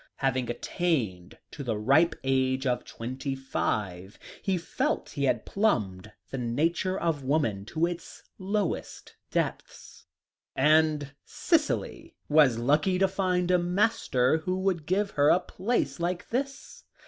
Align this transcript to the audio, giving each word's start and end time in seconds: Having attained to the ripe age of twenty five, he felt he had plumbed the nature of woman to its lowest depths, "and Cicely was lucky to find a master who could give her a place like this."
Having 0.15 0.49
attained 0.49 1.37
to 1.51 1.63
the 1.63 1.77
ripe 1.77 2.15
age 2.23 2.65
of 2.65 2.83
twenty 2.83 3.35
five, 3.35 4.17
he 4.41 4.57
felt 4.57 5.09
he 5.11 5.25
had 5.25 5.45
plumbed 5.45 6.11
the 6.31 6.39
nature 6.39 6.99
of 6.99 7.23
woman 7.23 7.65
to 7.65 7.85
its 7.85 8.23
lowest 8.39 9.15
depths, 9.29 10.07
"and 10.55 11.11
Cicely 11.23 12.15
was 12.27 12.57
lucky 12.57 12.97
to 12.97 13.07
find 13.07 13.51
a 13.51 13.59
master 13.59 14.37
who 14.37 14.63
could 14.67 14.87
give 14.87 15.11
her 15.11 15.29
a 15.29 15.39
place 15.39 15.99
like 15.99 16.29
this." 16.29 16.83